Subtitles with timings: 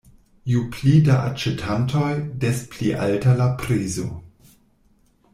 [0.51, 2.09] Ju pli da aĉetantoj,
[2.45, 4.07] des pli alta la prezo.